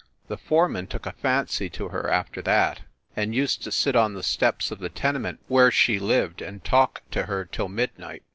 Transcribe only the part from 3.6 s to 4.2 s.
to sit on